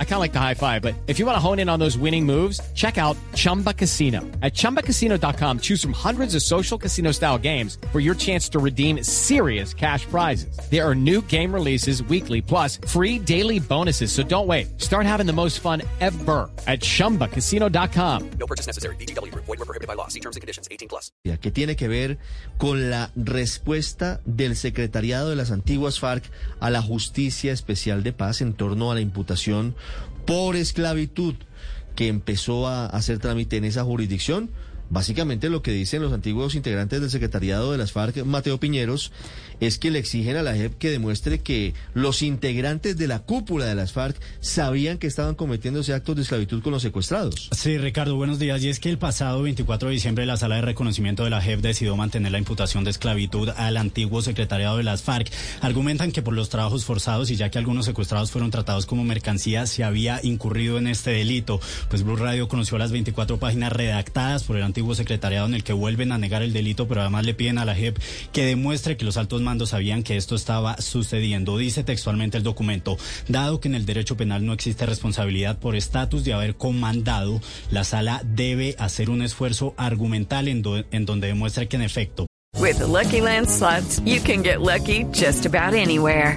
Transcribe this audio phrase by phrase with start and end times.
[0.00, 1.78] I kind of like the high five, but if you want to hone in on
[1.78, 4.22] those winning moves, check out Chumba Casino.
[4.42, 9.04] At ChumbaCasino.com, choose from hundreds of social casino style games for your chance to redeem
[9.04, 10.58] serious cash prizes.
[10.68, 14.10] There are new game releases weekly, plus free daily bonuses.
[14.10, 14.80] So don't wait.
[14.80, 18.30] Start having the most fun ever at ChumbaCasino.com.
[18.40, 18.96] No purchase necessary.
[18.96, 19.32] BGW.
[19.32, 20.08] Void were prohibited by law.
[20.08, 20.66] See terms and conditions.
[20.72, 21.12] 18 plus.
[21.40, 22.18] que tiene que ver
[22.58, 26.24] con la respuesta del secretariado de las antiguas FARC
[26.60, 29.76] a la justicia especial de paz en torno a la imputación
[30.28, 31.36] por esclavitud
[31.96, 34.50] que empezó a hacer trámite en esa jurisdicción.
[34.90, 39.12] Básicamente lo que dicen los antiguos integrantes del secretariado de las FARC, Mateo Piñeros,
[39.60, 43.66] es que le exigen a la JEP que demuestre que los integrantes de la cúpula
[43.66, 47.50] de las FARC sabían que estaban cometiéndose actos de esclavitud con los secuestrados.
[47.52, 48.62] Sí, Ricardo, buenos días.
[48.62, 51.60] Y es que el pasado 24 de diciembre la sala de reconocimiento de la JEP
[51.60, 55.30] decidió mantener la imputación de esclavitud al antiguo secretariado de las FARC.
[55.60, 59.66] Argumentan que por los trabajos forzados y ya que algunos secuestrados fueron tratados como mercancía,
[59.66, 61.60] se había incurrido en este delito.
[61.90, 65.72] Pues Blue Radio conoció las 24 páginas redactadas por el antiguo secretariado en el que
[65.72, 67.98] vuelven a negar el delito, pero además le piden a la JEP
[68.32, 71.58] que demuestre que los altos sabían que esto estaba sucediendo.
[71.58, 72.96] Dice textualmente el documento,
[73.28, 77.40] dado que en el derecho penal no existe responsabilidad por estatus de haber comandado,
[77.70, 82.26] la sala debe hacer un esfuerzo argumental en, donde demuestre que en efecto.
[82.56, 83.48] With Lucky Land
[84.04, 86.36] you can get lucky just about anywhere.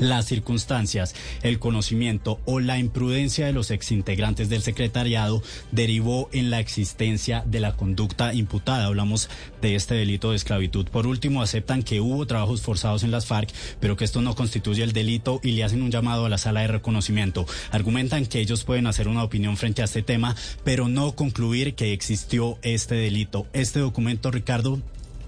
[0.00, 6.60] Las circunstancias, el conocimiento o la imprudencia de los exintegrantes del secretariado derivó en la
[6.60, 8.86] existencia de la conducta imputada.
[8.86, 9.28] Hablamos
[9.60, 10.86] de este delito de esclavitud.
[10.88, 13.50] Por último, aceptan que hubo trabajos forzados en las FARC,
[13.80, 16.60] pero que esto no constituye el delito y le hacen un llamado a la sala
[16.60, 17.46] de reconocimiento.
[17.70, 21.92] Argumentan que ellos pueden hacer una opinión frente a este tema, pero no concluir que
[21.92, 23.46] existió este delito.
[23.52, 24.80] Este documento, Ricardo,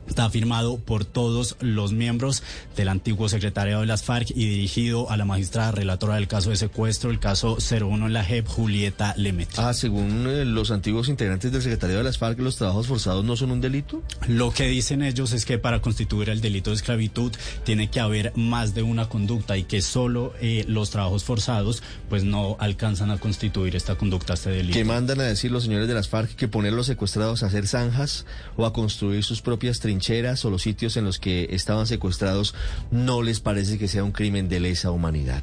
[0.08, 2.42] Está firmado por todos los miembros
[2.76, 6.56] del antiguo secretariado de las FARC y dirigido a la magistrada relatora del caso de
[6.56, 9.48] secuestro, el caso 01 en la JEP, Julieta Lemet.
[9.56, 13.36] Ah, según eh, los antiguos integrantes del secretariado de las FARC, ¿los trabajos forzados no
[13.36, 14.02] son un delito?
[14.28, 17.32] Lo que dicen ellos es que para constituir el delito de esclavitud
[17.64, 22.24] tiene que haber más de una conducta y que solo eh, los trabajos forzados pues
[22.24, 24.74] no alcanzan a constituir esta conducta, este delito.
[24.74, 27.66] ¿Qué mandan a decir los señores de las FARC que poner los secuestrados a hacer
[27.66, 28.26] zanjas
[28.56, 29.93] o a construir sus propias trincheras?
[29.94, 32.54] Trincheras o los sitios en los que estaban secuestrados
[32.90, 35.42] no les parece que sea un crimen de lesa humanidad.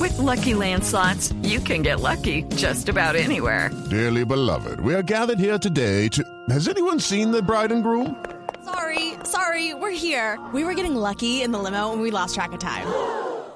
[0.00, 3.70] With lucky landslots, you can get lucky just about anywhere.
[3.90, 6.22] Dearly beloved, we are gathered here today to.
[6.50, 8.16] Has anyone seen the bride and groom?
[8.64, 10.38] Sorry, sorry, we're here.
[10.52, 12.86] We were getting lucky in the limo and we lost track of time.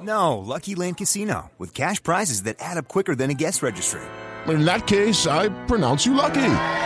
[0.01, 4.03] No, Lucky Land Casino, with cash prizes that add up quicker than a guest registry.
[4.47, 6.86] In that case, I pronounce you lucky.